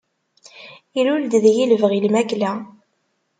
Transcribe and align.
Illul-d 0.99 1.33
deg-i 1.43 1.65
lebɣi 1.67 1.95
i 1.97 2.01
lmakla. 2.05 2.51